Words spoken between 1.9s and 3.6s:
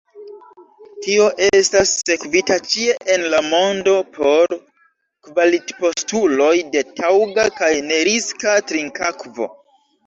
sekvita ĉie en la